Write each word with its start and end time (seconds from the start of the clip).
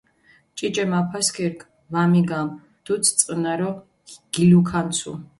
ჭიჭე 0.57 0.83
მაფასქირქ 0.91 1.59
ვამიგამჷ, 1.91 2.55
დუდს 2.85 3.09
წყჷნარო 3.17 3.71
გილუქანცუ. 4.33 5.11